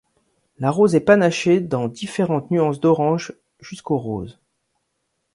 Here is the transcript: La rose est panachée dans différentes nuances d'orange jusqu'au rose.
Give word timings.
La 0.57 0.71
rose 0.71 0.95
est 0.95 0.99
panachée 1.05 1.59
dans 1.59 1.87
différentes 1.87 2.49
nuances 2.49 2.79
d'orange 2.79 3.33
jusqu'au 3.59 3.99
rose. 3.99 4.39